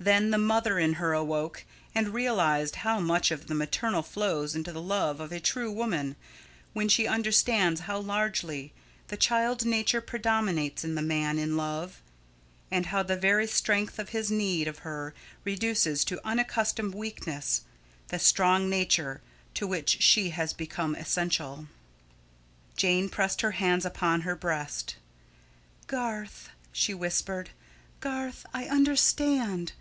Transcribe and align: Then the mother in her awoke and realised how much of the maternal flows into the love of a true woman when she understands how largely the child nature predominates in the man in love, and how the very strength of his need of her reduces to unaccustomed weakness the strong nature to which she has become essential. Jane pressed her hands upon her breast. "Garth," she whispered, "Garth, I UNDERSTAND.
Then 0.00 0.30
the 0.30 0.38
mother 0.38 0.78
in 0.78 0.92
her 0.94 1.12
awoke 1.12 1.64
and 1.92 2.14
realised 2.14 2.76
how 2.86 3.00
much 3.00 3.32
of 3.32 3.48
the 3.48 3.54
maternal 3.54 4.00
flows 4.04 4.54
into 4.54 4.70
the 4.72 4.80
love 4.80 5.18
of 5.18 5.32
a 5.32 5.40
true 5.40 5.72
woman 5.72 6.14
when 6.72 6.88
she 6.88 7.08
understands 7.08 7.80
how 7.80 7.98
largely 7.98 8.72
the 9.08 9.16
child 9.16 9.64
nature 9.64 10.00
predominates 10.00 10.84
in 10.84 10.94
the 10.94 11.02
man 11.02 11.36
in 11.36 11.56
love, 11.56 12.00
and 12.70 12.86
how 12.86 13.02
the 13.02 13.16
very 13.16 13.48
strength 13.48 13.98
of 13.98 14.10
his 14.10 14.30
need 14.30 14.68
of 14.68 14.78
her 14.78 15.14
reduces 15.42 16.04
to 16.04 16.24
unaccustomed 16.24 16.94
weakness 16.94 17.62
the 18.06 18.20
strong 18.20 18.70
nature 18.70 19.20
to 19.54 19.66
which 19.66 20.00
she 20.00 20.30
has 20.30 20.52
become 20.52 20.94
essential. 20.94 21.66
Jane 22.76 23.08
pressed 23.08 23.40
her 23.40 23.50
hands 23.50 23.84
upon 23.84 24.20
her 24.20 24.36
breast. 24.36 24.94
"Garth," 25.88 26.50
she 26.72 26.94
whispered, 26.94 27.50
"Garth, 27.98 28.46
I 28.54 28.66
UNDERSTAND. 28.68 29.72